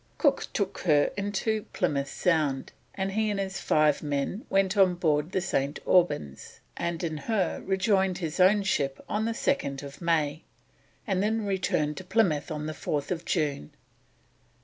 Cook 0.17 0.47
took 0.51 0.79
her 0.79 1.11
into 1.15 1.67
Plymouth 1.73 2.09
Sound, 2.09 2.71
and 2.95 3.11
he 3.11 3.29
and 3.29 3.39
his 3.39 3.59
five 3.61 4.01
men 4.01 4.47
went 4.49 4.75
on 4.75 4.95
board 4.95 5.31
the 5.31 5.41
St. 5.41 5.77
Albans, 5.85 6.59
and 6.75 7.03
in 7.03 7.17
her 7.17 7.61
rejoined 7.63 8.17
his 8.17 8.39
own 8.39 8.63
ship 8.63 9.05
on 9.07 9.25
the 9.25 9.33
2nd 9.33 10.01
May, 10.01 10.41
and 11.05 11.21
then 11.21 11.45
returned 11.45 11.97
to 11.97 12.03
Plymouth 12.03 12.49
on 12.49 12.65
the 12.65 12.73
4th 12.73 13.23
June. 13.25 13.73